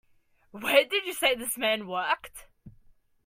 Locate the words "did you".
0.83-1.13